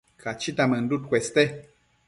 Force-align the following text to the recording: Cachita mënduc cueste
Cachita 0.21 0.65
mënduc 0.71 1.05
cueste 1.13 1.47